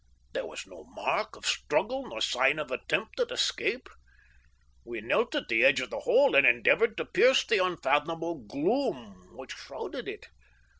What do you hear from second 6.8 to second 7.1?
to